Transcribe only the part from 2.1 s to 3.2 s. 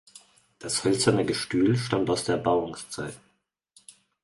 der Erbauungszeit.